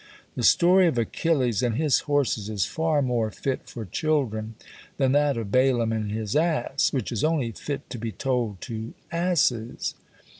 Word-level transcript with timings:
The 0.35 0.41
story 0.41 0.87
of 0.87 0.97
Achilles 0.97 1.61
and 1.61 1.75
his 1.75 1.99
horses 2.09 2.49
is 2.49 2.65
far 2.65 3.03
more 3.03 3.29
fit 3.29 3.69
for 3.69 3.85
children 3.85 4.55
than 4.97 5.11
that 5.11 5.37
of 5.37 5.51
Balaam 5.51 5.93
and 5.93 6.11
his 6.11 6.35
ass, 6.35 6.91
which 6.91 7.11
is 7.11 7.23
only 7.23 7.51
fit 7.51 7.87
to 7.91 7.99
be 7.99 8.11
told 8.11 8.61
to 8.61 8.95
asses. 9.11 9.93